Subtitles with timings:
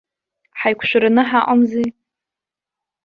[0.59, 1.87] Ҳаиқәшәараны ҳаҟамзи.